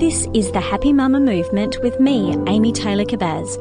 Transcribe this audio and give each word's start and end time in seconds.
This 0.00 0.26
is 0.32 0.50
the 0.50 0.60
Happy 0.60 0.94
Mama 0.94 1.20
Movement 1.20 1.76
with 1.82 2.00
me, 2.00 2.34
Amy 2.46 2.72
Taylor 2.72 3.04
Kabbaz, 3.04 3.58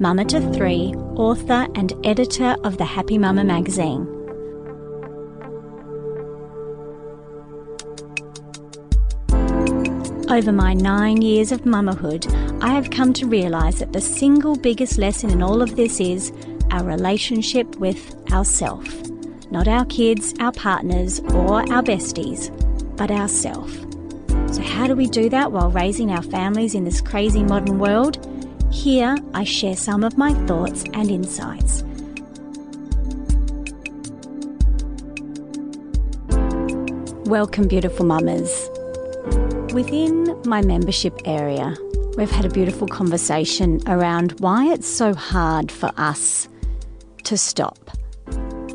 Mama 0.00 0.24
to 0.24 0.40
three, 0.52 0.92
author 1.14 1.68
and 1.76 1.92
editor 2.04 2.56
of 2.64 2.76
the 2.76 2.84
Happy 2.84 3.18
Mama 3.18 3.44
magazine. 3.44 4.00
Over 10.28 10.50
my 10.50 10.74
nine 10.74 11.22
years 11.22 11.52
of 11.52 11.60
mamahood, 11.60 12.26
I 12.60 12.70
have 12.70 12.90
come 12.90 13.12
to 13.12 13.24
realise 13.24 13.78
that 13.78 13.92
the 13.92 14.00
single 14.00 14.56
biggest 14.56 14.98
lesson 14.98 15.30
in 15.30 15.40
all 15.40 15.62
of 15.62 15.76
this 15.76 16.00
is 16.00 16.32
our 16.72 16.82
relationship 16.82 17.76
with 17.76 18.12
ourself. 18.32 18.84
Not 19.52 19.68
our 19.68 19.84
kids, 19.84 20.34
our 20.40 20.50
partners, 20.50 21.20
or 21.20 21.60
our 21.72 21.84
besties, 21.84 22.50
but 22.96 23.12
ourself. 23.12 23.81
How 24.62 24.86
do 24.86 24.94
we 24.94 25.06
do 25.06 25.28
that 25.28 25.52
while 25.52 25.70
raising 25.70 26.10
our 26.10 26.22
families 26.22 26.74
in 26.74 26.84
this 26.84 27.00
crazy 27.00 27.42
modern 27.42 27.78
world? 27.78 28.18
Here, 28.70 29.16
I 29.34 29.44
share 29.44 29.76
some 29.76 30.04
of 30.04 30.16
my 30.16 30.32
thoughts 30.46 30.84
and 30.94 31.10
insights. 31.10 31.82
Welcome, 37.28 37.68
beautiful 37.68 38.06
mamas. 38.06 38.70
Within 39.72 40.40
my 40.44 40.62
membership 40.62 41.20
area, 41.24 41.76
we've 42.16 42.30
had 42.30 42.44
a 42.44 42.50
beautiful 42.50 42.86
conversation 42.86 43.80
around 43.86 44.32
why 44.40 44.66
it's 44.72 44.88
so 44.88 45.14
hard 45.14 45.70
for 45.70 45.90
us 45.96 46.48
to 47.24 47.36
stop. 47.38 47.90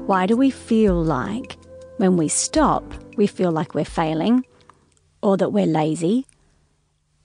Why 0.06 0.26
do 0.26 0.36
we 0.38 0.50
feel 0.50 1.02
like 1.04 1.58
when 1.98 2.18
we 2.18 2.28
stop, 2.30 2.84
we 3.16 3.28
feel 3.28 3.52
like 3.52 3.76
we're 3.76 3.86
failing, 3.86 4.46
or 5.22 5.38
that 5.38 5.52
we're 5.52 5.66
lazy, 5.66 6.26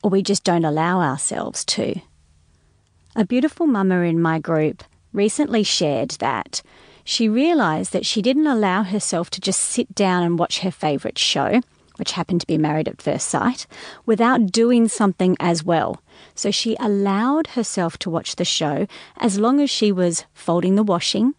or 0.03 0.11
we 0.11 0.23
just 0.23 0.45
don't 0.45 0.65
allow 0.65 1.01
ourselves 1.01 1.65
to? 1.65 2.01
A 3.15 3.25
beautiful 3.25 3.67
mama 3.67 4.01
in 4.01 4.21
my 4.21 4.39
group 4.39 4.83
recently 5.13 5.63
shared 5.63 6.13
that 6.13 6.63
she 7.05 7.29
realised 7.29 7.93
that 7.93 8.07
she 8.07 8.23
didn't 8.23 8.47
allow 8.47 8.83
herself 8.83 9.29
to 9.31 9.41
just 9.41 9.61
sit 9.61 9.95
down 9.95 10.23
and 10.23 10.39
watch 10.39 10.61
her 10.61 10.71
favourite 10.71 11.19
show, 11.19 11.61
which 11.97 12.13
happened 12.13 12.41
to 12.41 12.47
be 12.47 12.57
Married 12.57 12.89
at 12.89 13.03
First 13.03 13.29
Sight, 13.29 13.67
without 14.07 14.53
doing 14.53 14.89
something 14.89 15.37
as 15.41 15.63
well. 15.63 16.01
So 16.35 16.51
she 16.51 16.77
allowed 16.81 17.49
herself 17.49 17.99
to 17.99 18.11
watch 18.11 18.37
the 18.37 18.45
show 18.45 18.87
as 19.19 19.39
long 19.39 19.61
as 19.61 19.69
she 19.69 19.93
was 19.93 20.25
folding 20.33 20.77
the 20.77 20.83
washing, 20.83 21.35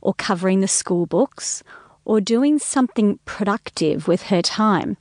or 0.00 0.14
covering 0.14 0.60
the 0.60 0.68
school 0.68 1.06
books, 1.06 1.62
or 2.04 2.20
doing 2.20 2.58
something 2.58 3.18
productive 3.24 4.08
with 4.08 4.22
her 4.22 4.40
time. 4.40 4.96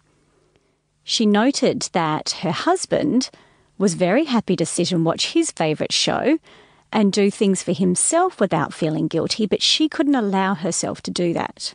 She 1.10 1.26
noted 1.26 1.84
that 1.94 2.32
her 2.42 2.52
husband 2.52 3.30
was 3.78 3.94
very 3.94 4.26
happy 4.26 4.58
to 4.58 4.66
sit 4.66 4.92
and 4.92 5.06
watch 5.06 5.32
his 5.32 5.52
favourite 5.52 5.94
show 5.94 6.38
and 6.92 7.14
do 7.14 7.32
things 7.32 7.64
for 7.64 7.72
himself 7.72 8.42
without 8.42 8.74
feeling 8.74 9.08
guilty, 9.08 9.46
but 9.46 9.62
she 9.62 9.88
couldn't 9.88 10.16
allow 10.16 10.54
herself 10.54 11.02
to 11.04 11.12
do 11.12 11.32
that. 11.32 11.74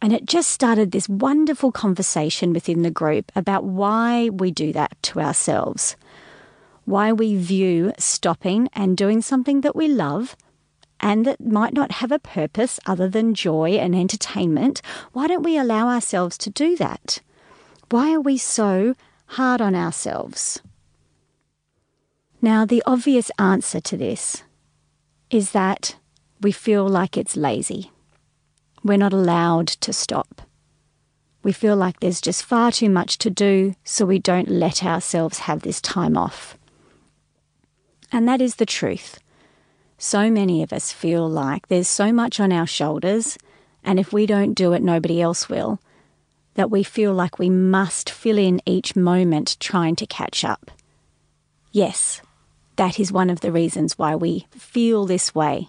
And 0.00 0.14
it 0.14 0.24
just 0.24 0.50
started 0.50 0.90
this 0.90 1.06
wonderful 1.06 1.70
conversation 1.70 2.54
within 2.54 2.80
the 2.80 2.90
group 2.90 3.30
about 3.36 3.64
why 3.64 4.30
we 4.30 4.52
do 4.52 4.72
that 4.72 4.96
to 5.02 5.20
ourselves, 5.20 5.94
why 6.86 7.12
we 7.12 7.36
view 7.36 7.92
stopping 7.98 8.70
and 8.72 8.96
doing 8.96 9.20
something 9.20 9.60
that 9.60 9.76
we 9.76 9.86
love 9.86 10.34
and 10.98 11.26
that 11.26 11.42
might 11.42 11.74
not 11.74 11.92
have 11.92 12.10
a 12.10 12.18
purpose 12.18 12.80
other 12.86 13.06
than 13.06 13.34
joy 13.34 13.72
and 13.72 13.94
entertainment. 13.94 14.80
Why 15.12 15.26
don't 15.26 15.42
we 15.42 15.58
allow 15.58 15.88
ourselves 15.88 16.38
to 16.38 16.48
do 16.48 16.74
that? 16.78 17.20
Why 17.90 18.12
are 18.12 18.20
we 18.20 18.36
so 18.36 18.94
hard 19.26 19.62
on 19.62 19.74
ourselves? 19.74 20.60
Now, 22.42 22.66
the 22.66 22.82
obvious 22.86 23.30
answer 23.38 23.80
to 23.80 23.96
this 23.96 24.42
is 25.30 25.52
that 25.52 25.96
we 26.40 26.52
feel 26.52 26.86
like 26.86 27.16
it's 27.16 27.36
lazy. 27.36 27.90
We're 28.84 28.98
not 28.98 29.12
allowed 29.14 29.68
to 29.68 29.92
stop. 29.92 30.42
We 31.42 31.52
feel 31.52 31.76
like 31.76 32.00
there's 32.00 32.20
just 32.20 32.44
far 32.44 32.70
too 32.70 32.90
much 32.90 33.16
to 33.18 33.30
do, 33.30 33.74
so 33.84 34.04
we 34.04 34.18
don't 34.18 34.48
let 34.48 34.84
ourselves 34.84 35.40
have 35.40 35.62
this 35.62 35.80
time 35.80 36.16
off. 36.16 36.58
And 38.12 38.28
that 38.28 38.42
is 38.42 38.56
the 38.56 38.66
truth. 38.66 39.18
So 39.96 40.30
many 40.30 40.62
of 40.62 40.72
us 40.72 40.92
feel 40.92 41.28
like 41.28 41.68
there's 41.68 41.88
so 41.88 42.12
much 42.12 42.38
on 42.38 42.52
our 42.52 42.66
shoulders, 42.66 43.38
and 43.82 43.98
if 43.98 44.12
we 44.12 44.26
don't 44.26 44.54
do 44.54 44.74
it, 44.74 44.82
nobody 44.82 45.22
else 45.22 45.48
will, 45.48 45.80
that 46.58 46.72
we 46.72 46.82
feel 46.82 47.14
like 47.14 47.38
we 47.38 47.48
must 47.48 48.10
fill 48.10 48.36
in 48.36 48.60
each 48.66 48.96
moment 48.96 49.56
trying 49.60 49.94
to 49.94 50.04
catch 50.04 50.44
up. 50.44 50.72
Yes, 51.70 52.20
that 52.74 52.98
is 52.98 53.12
one 53.12 53.30
of 53.30 53.42
the 53.42 53.52
reasons 53.52 53.96
why 53.96 54.16
we 54.16 54.48
feel 54.50 55.06
this 55.06 55.32
way. 55.32 55.68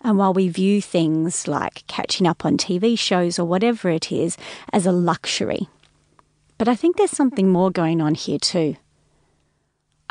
And 0.00 0.18
while 0.18 0.34
we 0.34 0.48
view 0.48 0.82
things 0.82 1.46
like 1.46 1.86
catching 1.86 2.26
up 2.26 2.44
on 2.44 2.56
TV 2.56 2.98
shows 2.98 3.38
or 3.38 3.44
whatever 3.44 3.88
it 3.90 4.10
is 4.10 4.36
as 4.72 4.86
a 4.86 4.90
luxury. 4.90 5.68
But 6.58 6.66
I 6.66 6.74
think 6.74 6.96
there's 6.96 7.12
something 7.12 7.48
more 7.48 7.70
going 7.70 8.00
on 8.00 8.16
here 8.16 8.40
too. 8.40 8.74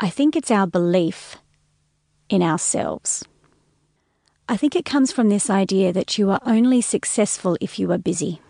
I 0.00 0.08
think 0.08 0.36
it's 0.36 0.50
our 0.50 0.66
belief 0.66 1.36
in 2.30 2.42
ourselves. 2.42 3.26
I 4.48 4.56
think 4.56 4.74
it 4.74 4.86
comes 4.86 5.12
from 5.12 5.28
this 5.28 5.50
idea 5.50 5.92
that 5.92 6.16
you 6.16 6.30
are 6.30 6.40
only 6.46 6.80
successful 6.80 7.58
if 7.60 7.78
you 7.78 7.92
are 7.92 7.98
busy. 7.98 8.40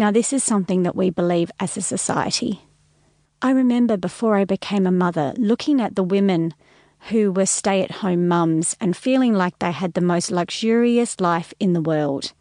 Now, 0.00 0.10
this 0.10 0.32
is 0.32 0.42
something 0.42 0.82
that 0.84 0.96
we 0.96 1.10
believe 1.10 1.50
as 1.60 1.76
a 1.76 1.82
society. 1.82 2.62
I 3.42 3.50
remember 3.50 3.98
before 3.98 4.34
I 4.34 4.46
became 4.46 4.86
a 4.86 4.90
mother 4.90 5.34
looking 5.36 5.78
at 5.78 5.94
the 5.94 6.02
women 6.02 6.54
who 7.10 7.30
were 7.30 7.44
stay 7.44 7.82
at 7.82 7.90
home 8.00 8.26
mums 8.26 8.74
and 8.80 8.96
feeling 8.96 9.34
like 9.34 9.58
they 9.58 9.72
had 9.72 9.92
the 9.92 10.00
most 10.00 10.30
luxurious 10.30 11.20
life 11.20 11.52
in 11.60 11.74
the 11.74 11.82
world. 11.82 12.32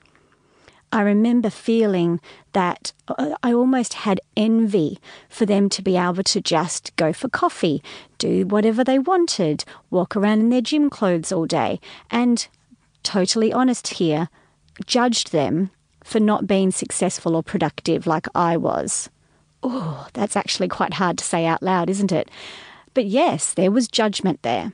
I 0.94 1.02
remember 1.02 1.50
feeling 1.50 2.22
that 2.54 2.94
uh, 3.10 3.36
I 3.44 3.52
almost 3.52 3.94
had 4.06 4.22
envy 4.38 4.98
for 5.28 5.46
them 5.46 5.68
to 5.68 5.82
be 5.82 5.98
able 5.98 6.24
to 6.24 6.40
just 6.40 6.96
go 6.96 7.12
for 7.12 7.28
coffee, 7.28 7.84
do 8.18 8.46
whatever 8.46 8.86
they 8.86 9.00
wanted, 9.00 9.66
walk 9.90 10.16
around 10.16 10.40
in 10.40 10.50
their 10.50 10.62
gym 10.62 10.90
clothes 10.90 11.34
all 11.34 11.46
day, 11.46 11.82
and, 12.10 12.48
totally 13.04 13.52
honest 13.52 13.96
here, 14.00 14.30
judged 14.86 15.34
them 15.34 15.72
for 16.04 16.20
not 16.20 16.48
being 16.48 16.72
successful 16.72 17.36
or 17.36 17.44
productive 17.44 18.08
like 18.08 18.28
I 18.34 18.58
was. 18.58 19.10
Oh, 19.62 20.08
that's 20.14 20.36
actually 20.36 20.70
quite 20.70 20.94
hard 20.94 21.18
to 21.18 21.24
say 21.24 21.46
out 21.46 21.62
loud, 21.62 21.90
isn't 21.90 22.12
it? 22.12 22.30
But 22.94 23.06
yes, 23.06 23.54
there 23.54 23.72
was 23.72 23.88
judgment 23.88 24.42
there. 24.42 24.72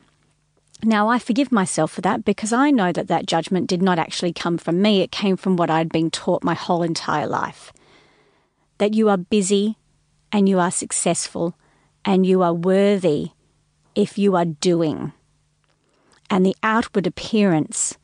Now, 0.83 1.07
I 1.07 1.19
forgive 1.19 1.51
myself 1.51 1.91
for 1.91 2.01
that 2.01 2.25
because 2.25 2.53
I 2.53 2.69
know 2.69 2.91
that 2.91 3.07
that 3.07 3.25
judgment 3.25 3.67
did 3.67 3.81
not 3.81 3.97
actually 3.97 4.33
come 4.33 4.57
from 4.57 4.81
me. 4.81 5.01
It 5.01 5.11
came 5.11 5.37
from 5.37 5.55
what 5.55 5.69
I'd 5.69 5.89
been 5.89 6.11
taught 6.11 6.43
my 6.43 6.53
whole 6.53 6.83
entire 6.83 7.27
life 7.27 7.73
that 8.77 8.93
you 8.93 9.09
are 9.09 9.17
busy 9.17 9.77
and 10.31 10.49
you 10.49 10.59
are 10.59 10.71
successful 10.71 11.55
and 12.03 12.25
you 12.25 12.41
are 12.43 12.53
worthy 12.53 13.29
if 13.95 14.17
you 14.17 14.35
are 14.35 14.45
doing. 14.45 15.13
And 16.29 16.45
the 16.45 16.55
outward 16.61 17.07
appearance 17.07 17.97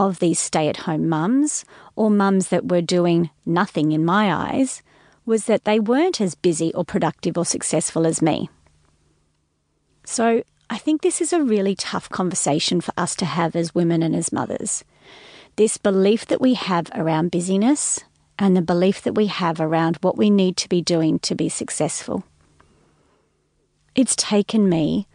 of 0.00 0.18
these 0.18 0.38
stay 0.38 0.66
at 0.68 0.78
home 0.78 1.08
mums 1.08 1.64
or 1.94 2.10
mums 2.10 2.48
that 2.48 2.68
were 2.68 2.80
doing 2.80 3.28
nothing 3.44 3.92
in 3.92 4.02
my 4.02 4.32
eyes 4.34 4.82
was 5.26 5.44
that 5.44 5.64
they 5.64 5.78
weren't 5.78 6.22
as 6.22 6.34
busy 6.34 6.72
or 6.74 6.84
productive 6.84 7.36
or 7.36 7.44
successful 7.44 8.06
as 8.06 8.22
me. 8.22 8.48
So 10.04 10.42
I 10.70 10.78
think 10.78 11.02
this 11.02 11.20
is 11.20 11.34
a 11.34 11.42
really 11.42 11.74
tough 11.74 12.08
conversation 12.08 12.80
for 12.80 12.94
us 12.96 13.14
to 13.16 13.26
have 13.26 13.54
as 13.54 13.74
women 13.74 14.02
and 14.02 14.16
as 14.16 14.32
mothers. 14.32 14.84
This 15.56 15.76
belief 15.76 16.24
that 16.26 16.40
we 16.40 16.54
have 16.54 16.90
around 16.94 17.30
busyness 17.30 18.00
and 18.38 18.56
the 18.56 18.62
belief 18.62 19.02
that 19.02 19.14
we 19.14 19.26
have 19.26 19.60
around 19.60 19.98
what 20.00 20.16
we 20.16 20.30
need 20.30 20.56
to 20.56 20.68
be 20.68 20.80
doing 20.80 21.18
to 21.18 21.34
be 21.34 21.50
successful. 21.50 22.24
It's 23.94 24.16
taken 24.16 24.66
me 24.66 25.06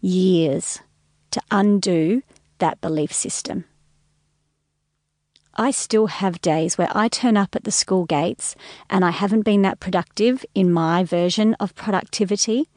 years 0.00 0.80
to 1.30 1.40
undo 1.52 2.22
that 2.58 2.80
belief 2.80 3.12
system. 3.12 3.64
I 5.56 5.70
still 5.70 6.08
have 6.08 6.40
days 6.40 6.76
where 6.76 6.90
I 6.92 7.08
turn 7.08 7.36
up 7.36 7.54
at 7.54 7.64
the 7.64 7.70
school 7.70 8.06
gates 8.06 8.56
and 8.90 9.04
I 9.04 9.10
haven't 9.10 9.42
been 9.42 9.62
that 9.62 9.78
productive 9.78 10.44
in 10.54 10.72
my 10.72 11.04
version 11.04 11.54
of 11.54 11.74
productivity. 11.76 12.68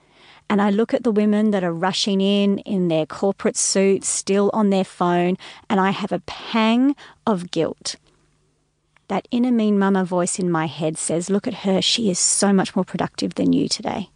And 0.49 0.61
I 0.61 0.69
look 0.69 0.93
at 0.93 1.03
the 1.03 1.11
women 1.11 1.51
that 1.51 1.63
are 1.63 1.73
rushing 1.73 2.21
in 2.21 2.59
in 2.59 2.87
their 2.87 3.05
corporate 3.05 3.57
suits, 3.57 4.07
still 4.07 4.49
on 4.53 4.69
their 4.69 4.85
phone, 4.85 5.37
and 5.69 5.79
I 5.79 5.89
have 5.89 6.11
a 6.11 6.21
pang 6.21 6.95
of 7.25 7.51
guilt. 7.51 7.95
That 9.07 9.27
inner 9.31 9.51
mean 9.51 9.79
mama 9.79 10.05
voice 10.05 10.37
in 10.37 10.51
my 10.51 10.67
head 10.67 10.97
says, 10.97 11.29
Look 11.29 11.47
at 11.47 11.65
her, 11.65 11.81
she 11.81 12.09
is 12.09 12.19
so 12.19 12.53
much 12.53 12.75
more 12.75 12.85
productive 12.85 13.35
than 13.35 13.53
you 13.53 13.67
today. 13.67 14.09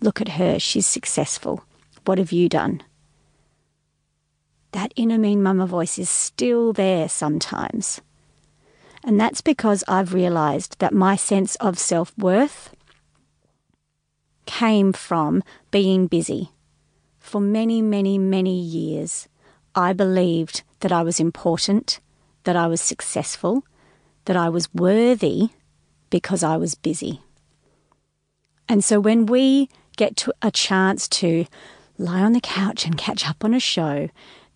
Look 0.00 0.20
at 0.20 0.30
her, 0.30 0.58
she's 0.58 0.86
successful. 0.86 1.62
What 2.04 2.18
have 2.18 2.32
you 2.32 2.48
done? 2.48 2.82
That 4.72 4.92
inner 4.96 5.18
mean 5.18 5.42
mama 5.42 5.66
voice 5.66 5.98
is 5.98 6.10
still 6.10 6.72
there 6.72 7.08
sometimes. 7.08 8.00
And 9.04 9.20
that's 9.20 9.40
because 9.40 9.84
I've 9.88 10.14
realized 10.14 10.78
that 10.78 10.94
my 10.94 11.16
sense 11.16 11.56
of 11.56 11.78
self 11.78 12.16
worth 12.16 12.74
came 14.46 14.92
from 14.92 15.42
being 15.70 16.06
busy. 16.06 16.50
For 17.18 17.40
many, 17.40 17.82
many, 17.82 18.18
many 18.18 18.58
years, 18.58 19.28
I 19.74 19.92
believed 19.92 20.62
that 20.80 20.92
I 20.92 21.02
was 21.02 21.20
important, 21.20 22.00
that 22.44 22.56
I 22.56 22.66
was 22.66 22.80
successful, 22.80 23.64
that 24.24 24.36
I 24.36 24.48
was 24.48 24.72
worthy 24.74 25.50
because 26.10 26.42
I 26.42 26.56
was 26.56 26.74
busy. 26.74 27.22
And 28.68 28.84
so 28.84 29.00
when 29.00 29.26
we 29.26 29.68
get 29.96 30.16
to 30.18 30.32
a 30.42 30.50
chance 30.50 31.08
to 31.08 31.46
lie 31.98 32.22
on 32.22 32.32
the 32.32 32.40
couch 32.40 32.84
and 32.84 32.96
catch 32.96 33.28
up 33.28 33.44
on 33.44 33.54
a 33.54 33.60
show, 33.60 34.08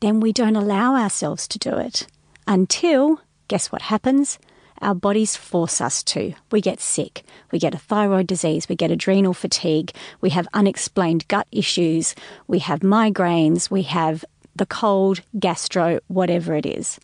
then 0.07 0.21
we 0.21 0.33
don't 0.33 0.55
allow 0.55 0.95
ourselves 0.95 1.49
to 1.49 1.59
do 1.59 1.77
it 1.77 2.07
until, 2.47 3.21
guess 3.49 3.73
what 3.73 3.83
happens? 3.83 4.39
Our 4.81 4.95
bodies 4.95 5.35
force 5.35 5.81
us 5.81 6.05
to. 6.05 6.33
We 6.53 6.61
get 6.61 6.81
sick. 6.81 7.25
We 7.51 7.59
get 7.59 7.75
a 7.75 7.79
thyroid 7.79 8.29
disease. 8.29 8.69
We 8.69 8.77
get 8.77 8.93
adrenal 8.93 9.35
fatigue. 9.35 9.91
We 10.21 10.31
have 10.31 10.47
unexplained 10.55 11.27
gut 11.27 11.49
issues. 11.51 12.15
We 12.47 12.61
have 12.61 12.81
migraines. 12.81 13.69
We 13.69 13.83
have 13.83 14.25
the 14.55 14.67
cold, 14.67 15.23
gastro, 15.41 15.99
whatever 16.07 16.55
it 16.55 16.67
is. 16.67 17.01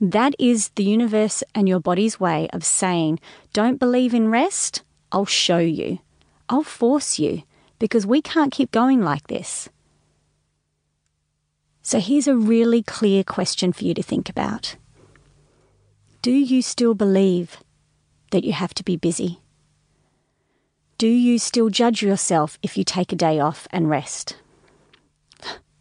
That 0.00 0.34
is 0.36 0.70
the 0.70 0.84
universe 0.84 1.44
and 1.54 1.68
your 1.68 1.80
body's 1.80 2.18
way 2.18 2.48
of 2.52 2.64
saying, 2.64 3.20
don't 3.52 3.78
believe 3.78 4.14
in 4.14 4.30
rest? 4.30 4.82
I'll 5.12 5.26
show 5.26 5.58
you. 5.58 6.00
I'll 6.48 6.64
force 6.64 7.20
you 7.20 7.44
because 7.78 8.04
we 8.04 8.20
can't 8.20 8.52
keep 8.52 8.72
going 8.72 9.00
like 9.00 9.28
this. 9.28 9.68
So 11.86 12.00
here's 12.00 12.26
a 12.26 12.34
really 12.34 12.82
clear 12.82 13.22
question 13.22 13.72
for 13.72 13.84
you 13.84 13.94
to 13.94 14.02
think 14.02 14.28
about 14.28 14.74
Do 16.20 16.32
you 16.32 16.60
still 16.60 16.94
believe 16.94 17.58
that 18.32 18.42
you 18.42 18.52
have 18.54 18.74
to 18.74 18.82
be 18.82 18.96
busy? 18.96 19.38
Do 20.98 21.06
you 21.06 21.38
still 21.38 21.68
judge 21.68 22.02
yourself 22.02 22.58
if 22.60 22.76
you 22.76 22.82
take 22.82 23.12
a 23.12 23.14
day 23.14 23.38
off 23.38 23.68
and 23.70 23.88
rest? 23.88 24.34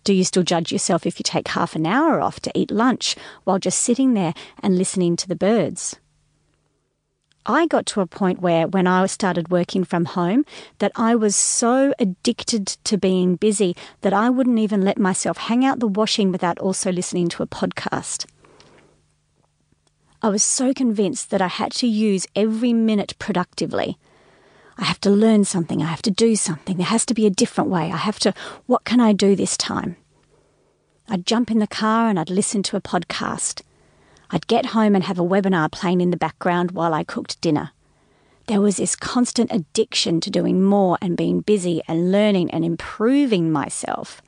Do 0.04 0.14
you 0.14 0.24
still 0.24 0.44
judge 0.44 0.72
yourself 0.72 1.08
if 1.08 1.18
you 1.20 1.24
take 1.24 1.48
half 1.48 1.76
an 1.76 1.88
hour 1.88 2.22
off 2.22 2.40
to 2.42 2.52
eat 2.54 2.70
lunch 2.70 3.16
while 3.44 3.58
just 3.58 3.82
sitting 3.82 4.14
there 4.14 4.36
and 4.62 4.78
listening 4.78 5.16
to 5.16 5.28
the 5.28 5.36
birds? 5.36 5.96
I 7.46 7.68
got 7.68 7.86
to 7.88 8.02
a 8.02 8.08
point 8.08 8.42
where, 8.42 8.68
when 8.68 8.88
I 8.88 9.06
started 9.06 9.50
working 9.50 9.84
from 9.84 10.06
home, 10.06 10.46
that 10.80 10.92
I 10.96 11.16
was 11.16 11.36
so 11.36 11.94
addicted 12.00 12.68
to 12.86 12.98
being 12.98 13.36
busy 13.36 13.76
that 14.02 14.14
I 14.14 14.30
wouldn't 14.30 14.60
even 14.60 14.82
let 14.82 14.98
myself 14.98 15.38
hang 15.38 15.64
out 15.64 15.80
the 15.80 15.88
washing 15.88 16.32
without 16.32 16.58
also 16.60 16.92
listening 16.92 17.30
to 17.30 17.44
a 17.44 17.48
podcast. 17.48 18.26
I 20.24 20.30
was 20.30 20.42
so 20.42 20.74
convinced 20.74 21.30
that 21.30 21.42
I 21.42 21.48
had 21.48 21.72
to 21.74 21.88
use 21.88 22.26
every 22.36 22.74
minute 22.74 23.14
productively. 23.20 24.00
I 24.78 24.86
have 24.86 25.00
to 25.02 25.12
learn 25.12 25.46
something, 25.46 25.84
I 25.84 25.86
have 25.86 26.02
to 26.02 26.12
do 26.12 26.36
something, 26.36 26.78
there 26.78 26.86
has 26.88 27.06
to 27.06 27.14
be 27.14 27.28
a 27.28 27.30
different 27.30 27.70
way. 27.70 27.92
I 27.92 27.98
have 27.98 28.18
to, 28.20 28.34
what 28.66 28.86
can 28.86 29.00
I 29.00 29.14
do 29.14 29.36
this 29.36 29.56
time? 29.56 29.98
I'd 31.08 31.28
jump 31.28 31.52
in 31.52 31.60
the 31.60 31.68
car 31.68 32.10
and 32.10 32.20
I'd 32.20 32.32
listen 32.32 32.64
to 32.64 32.76
a 32.76 32.82
podcast. 32.82 33.62
I'd 34.32 34.48
get 34.48 34.68
home 34.68 34.96
and 34.96 35.04
have 35.04 35.20
a 35.20 35.24
webinar 35.24 35.72
playing 35.72 36.02
in 36.02 36.12
the 36.12 36.18
background 36.18 36.72
while 36.72 36.94
I 36.94 37.04
cooked 37.04 37.42
dinner. 37.42 37.72
There 38.48 38.62
was 38.62 38.78
this 38.78 38.96
constant 38.96 39.52
addiction 39.52 40.22
to 40.22 40.30
doing 40.30 40.62
more 40.62 40.98
and 41.02 41.18
being 41.18 41.42
busy 41.42 41.82
and 41.88 42.12
learning 42.12 42.52
and 42.52 42.64
improving 42.64 43.52
myself. 43.52 44.22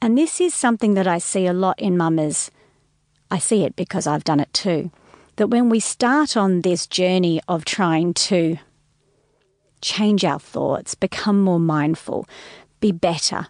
And 0.00 0.16
this 0.16 0.40
is 0.40 0.54
something 0.54 0.94
that 0.94 1.06
I 1.06 1.18
see 1.18 1.46
a 1.46 1.52
lot 1.52 1.78
in 1.80 1.96
mamas. 1.96 2.50
I 3.30 3.38
see 3.38 3.64
it 3.64 3.76
because 3.76 4.06
I've 4.06 4.24
done 4.24 4.40
it 4.40 4.52
too. 4.52 4.90
That 5.36 5.48
when 5.48 5.68
we 5.68 5.80
start 5.80 6.36
on 6.36 6.60
this 6.60 6.86
journey 6.86 7.40
of 7.48 7.64
trying 7.64 8.14
to 8.14 8.58
change 9.80 10.24
our 10.24 10.40
thoughts, 10.40 10.94
become 10.94 11.40
more 11.40 11.60
mindful, 11.60 12.26
be 12.80 12.92
better, 12.92 13.48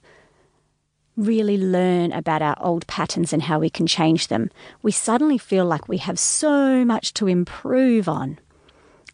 really 1.19 1.59
learn 1.59 2.13
about 2.13 2.41
our 2.41 2.57
old 2.61 2.87
patterns 2.87 3.33
and 3.33 3.43
how 3.43 3.59
we 3.59 3.69
can 3.69 3.87
change 3.87 4.29
them, 4.29 4.51
we 4.83 4.93
suddenly 4.93 5.37
feel 5.37 5.65
like 5.65 5.89
we 5.89 5.99
have 5.99 6.19
so 6.19 6.85
much 6.85 7.13
to 7.15 7.27
improve 7.27 8.09
on. 8.09 8.39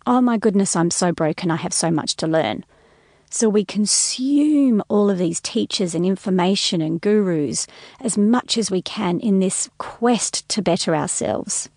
Oh 0.07 0.21
my 0.21 0.37
goodness, 0.37 0.77
I'm 0.77 0.91
so 0.91 1.13
broken, 1.13 1.51
I 1.51 1.57
have 1.57 1.73
so 1.73 1.91
much 1.91 2.15
to 2.17 2.27
learn. 2.27 2.65
So 3.31 3.49
we 3.49 3.65
consume 3.65 4.83
all 4.89 5.11
of 5.11 5.19
these 5.19 5.41
teachers 5.41 5.95
and 5.95 6.05
information 6.05 6.81
and 6.81 7.01
gurus 7.01 7.67
as 8.01 8.19
much 8.19 8.59
as 8.59 8.71
we 8.71 8.83
can 8.83 9.19
in 9.19 9.41
this 9.41 9.69
quest 9.79 10.49
to 10.51 10.63
better 10.63 10.95
ourselves. 10.95 11.69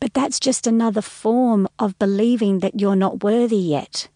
But 0.00 0.14
that's 0.14 0.38
just 0.38 0.66
another 0.66 1.02
form 1.02 1.68
of 1.78 1.98
believing 1.98 2.60
that 2.60 2.80
you're 2.80 2.96
not 2.96 3.24
worthy 3.24 3.56
yet. 3.56 4.08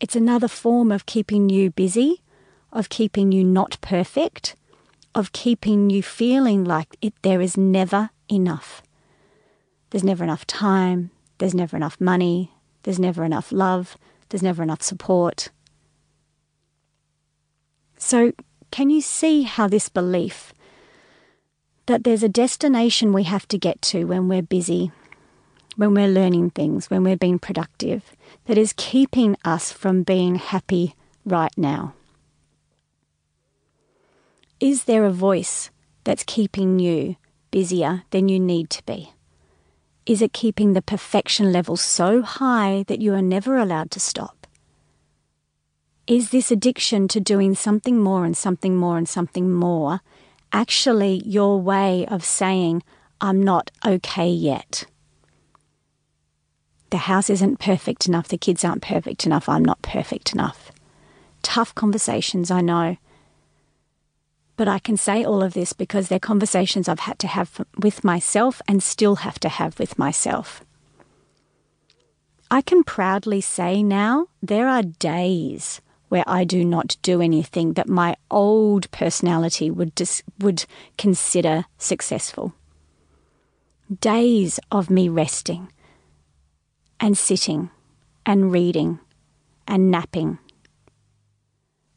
It's 0.00 0.16
another 0.16 0.48
form 0.48 0.90
of 0.90 1.06
keeping 1.06 1.48
you 1.48 1.70
busy 1.70 2.22
of 2.72 2.88
keeping 2.88 3.32
you 3.32 3.44
not 3.44 3.78
perfect, 3.80 4.56
of 5.14 5.32
keeping 5.32 5.90
you 5.90 6.02
feeling 6.02 6.64
like 6.64 6.96
it, 7.02 7.12
there 7.22 7.40
is 7.40 7.56
never 7.56 8.10
enough. 8.28 8.82
There's 9.90 10.04
never 10.04 10.24
enough 10.24 10.46
time, 10.46 11.10
there's 11.38 11.54
never 11.54 11.76
enough 11.76 12.00
money, 12.00 12.52
there's 12.82 12.98
never 12.98 13.24
enough 13.24 13.52
love, 13.52 13.96
there's 14.30 14.42
never 14.42 14.62
enough 14.62 14.82
support. 14.82 15.50
So, 17.98 18.32
can 18.70 18.88
you 18.88 19.02
see 19.02 19.42
how 19.42 19.68
this 19.68 19.90
belief 19.90 20.54
that 21.86 22.04
there's 22.04 22.22
a 22.22 22.28
destination 22.28 23.12
we 23.12 23.24
have 23.24 23.46
to 23.48 23.58
get 23.58 23.82
to 23.82 24.04
when 24.04 24.28
we're 24.28 24.42
busy, 24.42 24.92
when 25.76 25.92
we're 25.92 26.08
learning 26.08 26.50
things, 26.50 26.88
when 26.88 27.04
we're 27.04 27.16
being 27.16 27.38
productive, 27.38 28.16
that 28.46 28.56
is 28.56 28.72
keeping 28.76 29.36
us 29.44 29.70
from 29.70 30.02
being 30.02 30.36
happy 30.36 30.94
right 31.26 31.52
now? 31.56 31.94
Is 34.62 34.84
there 34.84 35.04
a 35.04 35.10
voice 35.10 35.70
that's 36.04 36.22
keeping 36.22 36.78
you 36.78 37.16
busier 37.50 38.04
than 38.10 38.28
you 38.28 38.38
need 38.38 38.70
to 38.70 38.84
be? 38.84 39.12
Is 40.06 40.22
it 40.22 40.32
keeping 40.32 40.72
the 40.72 40.80
perfection 40.80 41.52
level 41.52 41.76
so 41.76 42.22
high 42.22 42.84
that 42.86 43.00
you 43.00 43.12
are 43.12 43.20
never 43.20 43.56
allowed 43.56 43.90
to 43.90 43.98
stop? 43.98 44.46
Is 46.06 46.30
this 46.30 46.52
addiction 46.52 47.08
to 47.08 47.18
doing 47.18 47.56
something 47.56 47.98
more 47.98 48.24
and 48.24 48.36
something 48.36 48.76
more 48.76 48.96
and 48.96 49.08
something 49.08 49.50
more 49.50 49.98
actually 50.52 51.22
your 51.26 51.60
way 51.60 52.06
of 52.06 52.24
saying, 52.24 52.84
I'm 53.20 53.42
not 53.42 53.72
okay 53.84 54.30
yet? 54.30 54.86
The 56.90 56.98
house 56.98 57.28
isn't 57.28 57.58
perfect 57.58 58.06
enough, 58.06 58.28
the 58.28 58.38
kids 58.38 58.64
aren't 58.64 58.82
perfect 58.82 59.26
enough, 59.26 59.48
I'm 59.48 59.64
not 59.64 59.82
perfect 59.82 60.32
enough. 60.32 60.70
Tough 61.42 61.74
conversations, 61.74 62.48
I 62.52 62.60
know. 62.60 62.96
But 64.56 64.68
I 64.68 64.78
can 64.78 64.96
say 64.96 65.24
all 65.24 65.42
of 65.42 65.54
this 65.54 65.72
because 65.72 66.08
they're 66.08 66.18
conversations 66.18 66.88
I've 66.88 67.00
had 67.00 67.18
to 67.20 67.26
have 67.26 67.64
with 67.78 68.04
myself 68.04 68.60
and 68.68 68.82
still 68.82 69.16
have 69.16 69.40
to 69.40 69.48
have 69.48 69.78
with 69.78 69.98
myself. 69.98 70.64
I 72.50 72.60
can 72.60 72.84
proudly 72.84 73.40
say 73.40 73.82
now 73.82 74.26
there 74.42 74.68
are 74.68 74.82
days 74.82 75.80
where 76.10 76.24
I 76.26 76.44
do 76.44 76.66
not 76.66 76.98
do 77.00 77.22
anything 77.22 77.72
that 77.72 77.88
my 77.88 78.14
old 78.30 78.90
personality 78.90 79.70
would 79.70 79.94
dis- 79.94 80.22
would 80.38 80.66
consider 80.98 81.64
successful. 81.78 82.52
Days 84.00 84.60
of 84.70 84.90
me 84.90 85.08
resting 85.08 85.72
and 87.00 87.16
sitting 87.16 87.70
and 88.26 88.52
reading 88.52 88.98
and 89.66 89.90
napping 89.90 90.38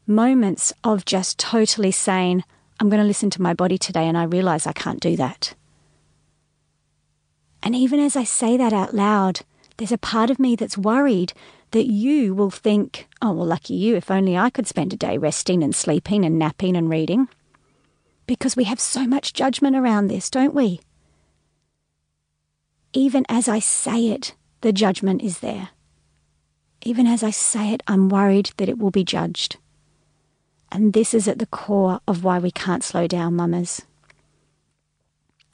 moments 0.06 0.72
of 0.84 1.04
just 1.04 1.38
totally 1.38 1.90
saying, 1.90 2.44
I'm 2.78 2.88
going 2.88 3.00
to 3.00 3.06
listen 3.06 3.30
to 3.30 3.42
my 3.42 3.54
body 3.54 3.78
today, 3.78 4.06
and 4.06 4.16
I 4.16 4.24
realize 4.24 4.66
I 4.66 4.72
can't 4.72 5.00
do 5.00 5.16
that. 5.16 5.54
And 7.62 7.74
even 7.74 7.98
as 7.98 8.16
I 8.16 8.24
say 8.24 8.56
that 8.56 8.72
out 8.72 8.94
loud, 8.94 9.40
there's 9.76 9.92
a 9.92 9.98
part 9.98 10.30
of 10.30 10.38
me 10.38 10.56
that's 10.56 10.78
worried 10.78 11.32
that 11.72 11.86
you 11.86 12.34
will 12.34 12.50
think, 12.50 13.08
oh, 13.20 13.32
well, 13.32 13.46
lucky 13.46 13.74
you, 13.74 13.96
if 13.96 14.10
only 14.10 14.36
I 14.36 14.50
could 14.50 14.66
spend 14.66 14.92
a 14.92 14.96
day 14.96 15.18
resting 15.18 15.62
and 15.62 15.74
sleeping 15.74 16.24
and 16.24 16.38
napping 16.38 16.76
and 16.76 16.88
reading. 16.88 17.28
Because 18.26 18.56
we 18.56 18.64
have 18.64 18.80
so 18.80 19.06
much 19.06 19.32
judgment 19.32 19.76
around 19.76 20.06
this, 20.06 20.30
don't 20.30 20.54
we? 20.54 20.80
Even 22.92 23.24
as 23.28 23.48
I 23.48 23.58
say 23.58 24.08
it, 24.08 24.34
the 24.60 24.72
judgment 24.72 25.22
is 25.22 25.40
there. 25.40 25.70
Even 26.82 27.06
as 27.06 27.22
I 27.22 27.30
say 27.30 27.72
it, 27.72 27.82
I'm 27.86 28.08
worried 28.08 28.52
that 28.56 28.68
it 28.68 28.78
will 28.78 28.90
be 28.90 29.04
judged. 29.04 29.56
And 30.76 30.92
this 30.92 31.14
is 31.14 31.26
at 31.26 31.38
the 31.38 31.46
core 31.46 32.02
of 32.06 32.22
why 32.22 32.38
we 32.38 32.50
can't 32.50 32.84
slow 32.84 33.06
down, 33.06 33.34
mamas. 33.34 33.80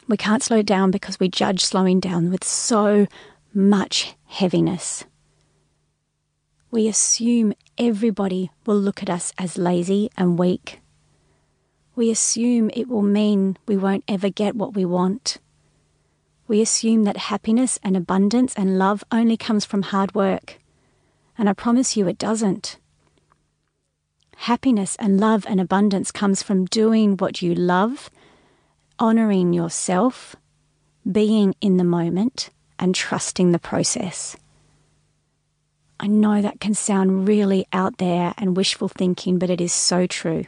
We 0.09 0.17
can't 0.17 0.43
slow 0.43 0.63
down 0.63 0.91
because 0.91 1.21
we 1.21 1.29
judge 1.29 1.65
slowing 1.65 2.01
down 2.01 2.29
with 2.29 2.43
so 2.43 3.07
much 3.55 4.17
heaviness. 4.27 5.05
We 6.73 6.89
assume 6.89 7.53
everybody 7.79 8.51
will 8.67 8.81
look 8.81 9.01
at 9.01 9.09
us 9.09 9.33
as 9.39 9.57
lazy 9.57 10.11
and 10.17 10.41
weak. 10.41 10.81
We 11.95 12.11
assume 12.11 12.69
it 12.75 12.89
will 12.89 13.03
mean 13.03 13.57
we 13.65 13.77
won't 13.77 14.03
ever 14.09 14.29
get 14.29 14.57
what 14.57 14.75
we 14.75 14.85
want. 14.85 15.39
We 16.49 16.61
assume 16.61 17.05
that 17.05 17.29
happiness 17.31 17.79
and 17.85 17.97
abundance 17.97 18.57
and 18.57 18.77
love 18.77 19.05
only 19.13 19.37
comes 19.37 19.65
from 19.65 19.83
hard 19.83 20.17
work. 20.17 20.59
And 21.39 21.49
I 21.49 21.53
promise 21.53 21.97
you 21.97 22.09
it 22.09 22.19
doesn't. 22.19 22.77
Happiness 24.47 24.97
and 24.97 25.21
love 25.21 25.47
and 25.49 25.61
abundance 25.61 26.11
comes 26.11 26.43
from 26.43 26.65
doing 26.65 27.17
what 27.17 27.43
you 27.43 27.55
love, 27.55 28.11
honoring 28.99 29.53
yourself, 29.53 30.35
being 31.09 31.55
in 31.61 31.77
the 31.77 31.85
moment, 31.85 32.51
and 32.77 32.93
trusting 32.93 33.53
the 33.53 33.61
process. 33.61 34.37
I 36.01 36.09
know 36.09 36.43
that 36.43 36.59
can 36.59 36.75
sound 36.75 37.29
really 37.29 37.69
out 37.73 37.99
there 37.99 38.35
and 38.37 38.57
wishful 38.57 38.89
thinking, 38.89 39.39
but 39.39 39.49
it 39.49 39.61
is 39.61 39.73
so 39.73 40.09
true. 40.09 40.47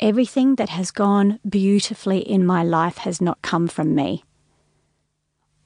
Everything 0.00 0.54
that 0.54 0.70
has 0.70 0.90
gone 0.90 1.38
beautifully 1.46 2.20
in 2.20 2.46
my 2.46 2.64
life 2.64 2.96
has 2.96 3.20
not 3.20 3.42
come 3.42 3.68
from 3.68 3.94
me. 3.94 4.24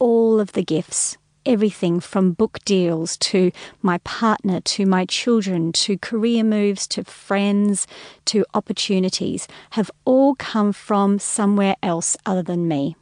All 0.00 0.40
of 0.40 0.54
the 0.54 0.64
gifts, 0.64 1.18
everything 1.46 2.00
from 2.00 2.32
book 2.32 2.58
deals 2.64 3.16
to 3.16 3.50
my 3.82 3.98
partner 3.98 4.60
to 4.60 4.86
my 4.86 5.04
children 5.04 5.72
to 5.72 5.98
career 5.98 6.44
moves 6.44 6.86
to 6.86 7.04
friends 7.04 7.86
to 8.26 8.44
opportunities 8.54 9.48
have 9.70 9.90
all 10.04 10.34
come 10.34 10.72
from 10.72 11.18
somewhere 11.18 11.76
else 11.82 12.16
other 12.26 12.42
than 12.42 12.68
me. 12.68 12.96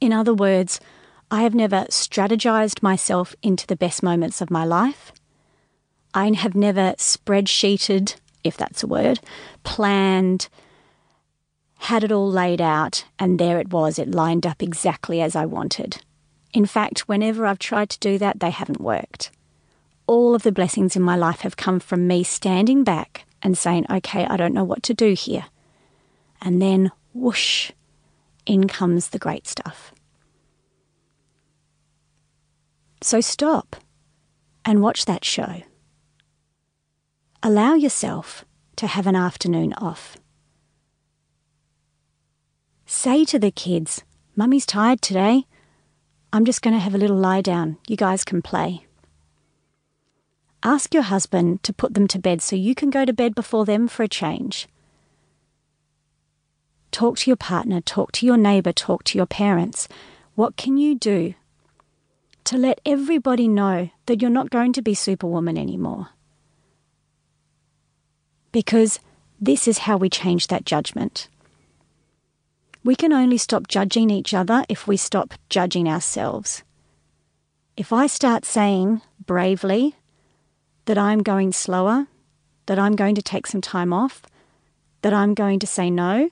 In 0.00 0.12
other 0.12 0.34
words, 0.34 0.80
I 1.30 1.42
have 1.42 1.54
never 1.54 1.84
strategized 1.90 2.82
myself 2.82 3.34
into 3.42 3.66
the 3.66 3.76
best 3.76 4.02
moments 4.02 4.40
of 4.40 4.50
my 4.50 4.64
life. 4.64 5.12
I 6.14 6.30
have 6.32 6.54
never 6.54 6.94
spreadsheeted, 6.94 8.16
if 8.42 8.56
that's 8.56 8.82
a 8.82 8.86
word, 8.86 9.20
planned, 9.62 10.48
had 11.80 12.02
it 12.02 12.12
all 12.12 12.30
laid 12.30 12.60
out, 12.60 13.04
and 13.18 13.38
there 13.38 13.60
it 13.60 13.70
was. 13.70 13.98
It 13.98 14.14
lined 14.14 14.46
up 14.46 14.62
exactly 14.62 15.20
as 15.20 15.36
I 15.36 15.46
wanted. 15.46 16.02
In 16.52 16.66
fact, 16.66 17.08
whenever 17.08 17.46
I've 17.46 17.58
tried 17.58 17.90
to 17.90 17.98
do 17.98 18.18
that, 18.18 18.40
they 18.40 18.50
haven't 18.50 18.80
worked. 18.80 19.30
All 20.06 20.34
of 20.34 20.42
the 20.42 20.52
blessings 20.52 20.96
in 20.96 21.02
my 21.02 21.16
life 21.16 21.40
have 21.40 21.56
come 21.56 21.80
from 21.80 22.06
me 22.06 22.24
standing 22.24 22.84
back 22.84 23.26
and 23.42 23.56
saying, 23.56 23.86
okay, 23.90 24.24
I 24.24 24.36
don't 24.36 24.54
know 24.54 24.64
what 24.64 24.82
to 24.84 24.94
do 24.94 25.12
here. 25.12 25.46
And 26.40 26.62
then 26.62 26.90
whoosh, 27.12 27.72
in 28.46 28.66
comes 28.66 29.10
the 29.10 29.18
great 29.18 29.46
stuff. 29.46 29.92
So 33.02 33.20
stop 33.20 33.76
and 34.64 34.82
watch 34.82 35.04
that 35.04 35.24
show. 35.24 35.62
Allow 37.42 37.74
yourself 37.74 38.44
to 38.76 38.86
have 38.86 39.06
an 39.06 39.14
afternoon 39.14 39.72
off. 39.74 40.16
Say 42.86 43.24
to 43.26 43.38
the 43.38 43.50
kids, 43.50 44.02
Mummy's 44.34 44.66
tired 44.66 45.02
today. 45.02 45.44
I'm 46.32 46.44
just 46.44 46.62
going 46.62 46.74
to 46.74 46.80
have 46.80 46.94
a 46.94 46.98
little 46.98 47.16
lie 47.16 47.40
down. 47.40 47.78
You 47.86 47.96
guys 47.96 48.24
can 48.24 48.42
play. 48.42 48.84
Ask 50.62 50.92
your 50.92 51.04
husband 51.04 51.62
to 51.62 51.72
put 51.72 51.94
them 51.94 52.06
to 52.08 52.18
bed 52.18 52.42
so 52.42 52.56
you 52.56 52.74
can 52.74 52.90
go 52.90 53.04
to 53.04 53.12
bed 53.12 53.34
before 53.34 53.64
them 53.64 53.88
for 53.88 54.02
a 54.02 54.08
change. 54.08 54.68
Talk 56.90 57.18
to 57.18 57.30
your 57.30 57.36
partner, 57.36 57.80
talk 57.80 58.12
to 58.12 58.26
your 58.26 58.36
neighbour, 58.36 58.72
talk 58.72 59.04
to 59.04 59.18
your 59.18 59.26
parents. 59.26 59.88
What 60.34 60.56
can 60.56 60.76
you 60.76 60.94
do 60.94 61.34
to 62.44 62.56
let 62.56 62.80
everybody 62.84 63.46
know 63.46 63.90
that 64.06 64.20
you're 64.20 64.30
not 64.30 64.50
going 64.50 64.72
to 64.74 64.82
be 64.82 64.94
Superwoman 64.94 65.56
anymore? 65.56 66.08
Because 68.52 69.00
this 69.40 69.68
is 69.68 69.78
how 69.78 69.96
we 69.96 70.10
change 70.10 70.48
that 70.48 70.64
judgment. 70.64 71.28
We 72.88 72.96
can 72.96 73.12
only 73.12 73.36
stop 73.36 73.68
judging 73.68 74.08
each 74.08 74.32
other 74.32 74.64
if 74.66 74.86
we 74.88 74.96
stop 74.96 75.34
judging 75.50 75.86
ourselves. 75.86 76.62
If 77.76 77.92
I 77.92 78.06
start 78.06 78.46
saying 78.46 79.02
bravely 79.26 79.94
that 80.86 80.96
I'm 80.96 81.22
going 81.22 81.52
slower, 81.52 82.06
that 82.64 82.78
I'm 82.78 82.96
going 82.96 83.14
to 83.16 83.20
take 83.20 83.46
some 83.46 83.60
time 83.60 83.92
off, 83.92 84.22
that 85.02 85.12
I'm 85.12 85.34
going 85.34 85.58
to 85.58 85.66
say 85.66 85.90
no, 85.90 86.30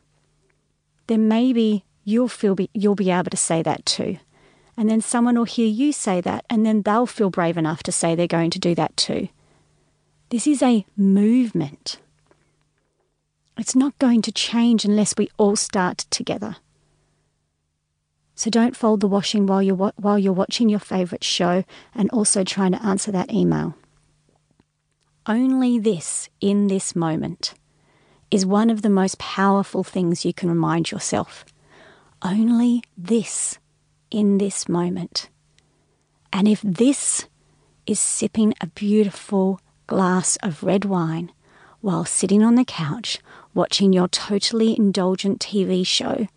then 1.08 1.28
maybe 1.28 1.84
you'll 2.04 2.26
feel 2.26 2.54
be, 2.54 2.70
you'll 2.72 2.94
be 2.94 3.10
able 3.10 3.28
to 3.32 3.36
say 3.36 3.60
that 3.60 3.84
too. 3.84 4.16
And 4.78 4.88
then 4.88 5.02
someone 5.02 5.36
will 5.36 5.44
hear 5.44 5.68
you 5.68 5.92
say 5.92 6.22
that 6.22 6.46
and 6.48 6.64
then 6.64 6.80
they'll 6.80 7.04
feel 7.04 7.28
brave 7.28 7.58
enough 7.58 7.82
to 7.82 7.92
say 7.92 8.14
they're 8.14 8.26
going 8.26 8.52
to 8.52 8.58
do 8.58 8.74
that 8.76 8.96
too. 8.96 9.28
This 10.30 10.46
is 10.46 10.62
a 10.62 10.86
movement. 10.96 11.98
It's 13.56 13.74
not 13.74 13.98
going 13.98 14.22
to 14.22 14.32
change 14.32 14.84
unless 14.84 15.14
we 15.16 15.30
all 15.38 15.56
start 15.56 15.98
together. 16.10 16.56
So 18.34 18.50
don't 18.50 18.76
fold 18.76 19.00
the 19.00 19.08
washing 19.08 19.46
while 19.46 19.62
you're 19.62 19.92
while 19.96 20.18
you're 20.18 20.32
watching 20.32 20.68
your 20.68 20.78
favorite 20.78 21.24
show 21.24 21.64
and 21.94 22.10
also 22.10 22.44
trying 22.44 22.72
to 22.72 22.82
answer 22.84 23.10
that 23.12 23.32
email. 23.32 23.74
Only 25.24 25.78
this 25.78 26.28
in 26.40 26.68
this 26.68 26.94
moment 26.94 27.54
is 28.30 28.44
one 28.44 28.68
of 28.68 28.82
the 28.82 28.90
most 28.90 29.18
powerful 29.18 29.82
things 29.82 30.24
you 30.24 30.34
can 30.34 30.50
remind 30.50 30.90
yourself. 30.90 31.44
Only 32.20 32.82
this 32.96 33.58
in 34.10 34.38
this 34.38 34.68
moment. 34.68 35.30
And 36.32 36.46
if 36.46 36.60
this 36.60 37.26
is 37.86 37.98
sipping 37.98 38.52
a 38.60 38.66
beautiful 38.66 39.60
glass 39.86 40.36
of 40.42 40.62
red 40.62 40.84
wine 40.84 41.32
while 41.80 42.04
sitting 42.04 42.42
on 42.42 42.56
the 42.56 42.64
couch 42.64 43.18
watching 43.56 43.90
your 43.92 44.06
totally 44.06 44.76
indulgent 44.76 45.40
TV 45.40 45.84
show, 45.84 46.28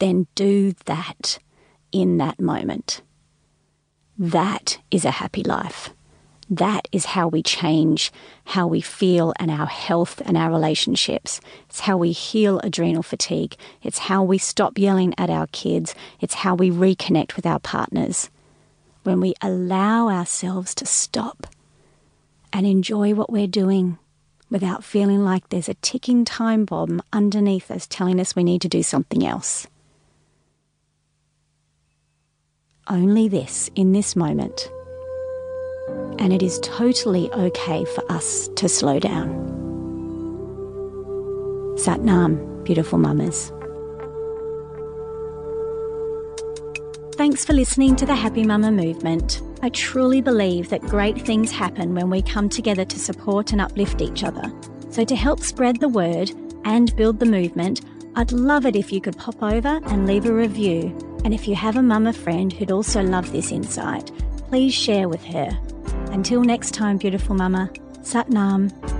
then 0.00 0.26
do 0.34 0.72
that 0.86 1.38
in 1.92 2.18
that 2.18 2.40
moment. 2.40 3.02
That 4.18 4.78
is 4.90 5.04
a 5.04 5.12
happy 5.12 5.44
life. 5.44 5.90
That 6.50 6.88
is 6.90 7.04
how 7.04 7.28
we 7.28 7.44
change 7.44 8.10
how 8.44 8.66
we 8.66 8.80
feel 8.80 9.32
and 9.38 9.52
our 9.52 9.66
health 9.66 10.20
and 10.24 10.36
our 10.36 10.50
relationships. 10.50 11.40
It's 11.68 11.80
how 11.80 11.96
we 11.96 12.10
heal 12.10 12.58
adrenal 12.58 13.04
fatigue. 13.04 13.54
It's 13.84 13.98
how 13.98 14.24
we 14.24 14.36
stop 14.36 14.76
yelling 14.76 15.14
at 15.16 15.30
our 15.30 15.46
kids. 15.52 15.94
It's 16.20 16.34
how 16.34 16.56
we 16.56 16.72
reconnect 16.72 17.36
with 17.36 17.46
our 17.46 17.60
partners. 17.60 18.28
When 19.04 19.20
we 19.20 19.34
allow 19.40 20.08
ourselves 20.08 20.74
to 20.74 20.86
stop 20.86 21.46
and 22.52 22.66
enjoy 22.66 23.14
what 23.14 23.30
we're 23.30 23.46
doing 23.46 23.98
without 24.50 24.84
feeling 24.84 25.24
like 25.24 25.48
there's 25.48 25.68
a 25.68 25.74
ticking 25.74 26.24
time 26.24 26.64
bomb 26.64 27.00
underneath 27.12 27.70
us 27.70 27.86
telling 27.86 28.20
us 28.20 28.36
we 28.36 28.44
need 28.44 28.60
to 28.62 28.68
do 28.68 28.82
something 28.82 29.24
else. 29.24 29.66
Only 32.88 33.28
this 33.28 33.70
in 33.76 33.92
this 33.92 34.16
moment. 34.16 34.70
And 36.18 36.32
it 36.32 36.42
is 36.42 36.58
totally 36.60 37.30
okay 37.32 37.84
for 37.84 38.10
us 38.10 38.48
to 38.56 38.68
slow 38.68 38.98
down. 38.98 39.28
Satnam, 41.76 42.64
beautiful 42.64 42.98
mamas. 42.98 43.52
Thanks 47.14 47.44
for 47.44 47.52
listening 47.52 47.96
to 47.96 48.06
the 48.06 48.14
Happy 48.14 48.44
Mama 48.44 48.70
movement. 48.70 49.40
I 49.62 49.68
truly 49.68 50.20
believe 50.20 50.70
that 50.70 50.80
great 50.82 51.20
things 51.20 51.50
happen 51.50 51.94
when 51.94 52.08
we 52.08 52.22
come 52.22 52.48
together 52.48 52.84
to 52.84 52.98
support 52.98 53.52
and 53.52 53.60
uplift 53.60 54.00
each 54.00 54.24
other. 54.24 54.50
So, 54.90 55.04
to 55.04 55.14
help 55.14 55.40
spread 55.40 55.80
the 55.80 55.88
word 55.88 56.32
and 56.64 56.94
build 56.96 57.18
the 57.18 57.26
movement, 57.26 57.82
I'd 58.16 58.32
love 58.32 58.66
it 58.66 58.74
if 58.74 58.92
you 58.92 59.00
could 59.00 59.18
pop 59.18 59.42
over 59.42 59.80
and 59.84 60.06
leave 60.06 60.24
a 60.24 60.32
review. 60.32 60.96
And 61.24 61.34
if 61.34 61.46
you 61.46 61.54
have 61.54 61.76
a 61.76 61.82
mama 61.82 62.12
friend 62.12 62.52
who'd 62.52 62.72
also 62.72 63.02
love 63.02 63.30
this 63.32 63.52
insight, 63.52 64.10
please 64.48 64.74
share 64.74 65.08
with 65.08 65.24
her. 65.26 65.50
Until 66.10 66.42
next 66.42 66.72
time, 66.72 66.96
beautiful 66.96 67.34
mama, 67.34 67.70
Satnam. 68.02 68.72
Ooh. 68.94 68.99